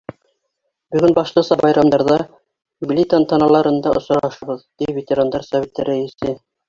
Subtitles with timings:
[0.93, 2.17] Бөгөн башлыса байрамдарҙа,
[2.85, 6.35] юбилей танталарында осрашабыҙ,— ти ветерандар советы рәйесе.